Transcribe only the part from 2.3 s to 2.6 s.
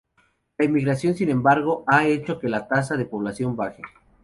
que